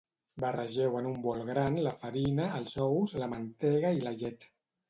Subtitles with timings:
[0.43, 4.53] Barregeu en un bol gran la farina, els ous, la mantega i la llet.